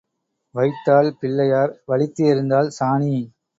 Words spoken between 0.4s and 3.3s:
வைத்தால் பிள்ளையார், வழித்து எறிந்தால் சாணி.